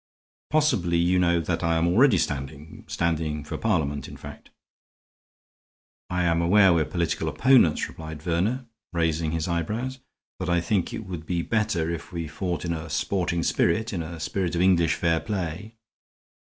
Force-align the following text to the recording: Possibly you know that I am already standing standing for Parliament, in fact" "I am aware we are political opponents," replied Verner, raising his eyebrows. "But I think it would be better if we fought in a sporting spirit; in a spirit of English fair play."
Possibly 0.49 0.97
you 0.97 1.19
know 1.19 1.39
that 1.41 1.61
I 1.63 1.77
am 1.77 1.87
already 1.87 2.17
standing 2.17 2.85
standing 2.87 3.43
for 3.43 3.55
Parliament, 3.55 4.07
in 4.07 4.17
fact" 4.17 4.49
"I 6.09 6.23
am 6.23 6.41
aware 6.41 6.73
we 6.73 6.81
are 6.81 6.85
political 6.85 7.29
opponents," 7.29 7.87
replied 7.87 8.19
Verner, 8.23 8.65
raising 8.93 9.29
his 9.29 9.47
eyebrows. 9.47 9.99
"But 10.39 10.49
I 10.49 10.59
think 10.59 10.91
it 10.91 11.05
would 11.05 11.27
be 11.27 11.43
better 11.43 11.87
if 11.91 12.11
we 12.11 12.27
fought 12.27 12.65
in 12.65 12.73
a 12.73 12.89
sporting 12.89 13.43
spirit; 13.43 13.93
in 13.93 14.01
a 14.01 14.19
spirit 14.19 14.55
of 14.55 14.61
English 14.61 14.95
fair 14.95 15.19
play." 15.19 15.75